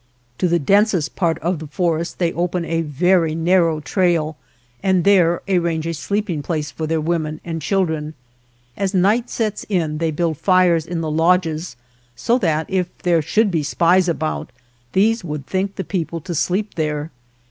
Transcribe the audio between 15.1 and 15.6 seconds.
would